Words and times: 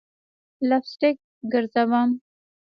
لپ 0.69 0.83
سټک 0.91 1.15
ګرزوم 1.51 2.09